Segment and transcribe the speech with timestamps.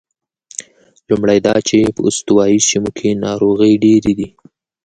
[1.09, 4.27] لومړی دا چې په استوایي سیمو کې ناروغۍ ډېرې دي.